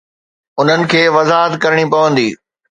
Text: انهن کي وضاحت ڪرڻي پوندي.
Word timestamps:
انهن 0.59 0.81
کي 0.91 1.01
وضاحت 1.15 1.51
ڪرڻي 1.63 1.85
پوندي. 1.91 2.29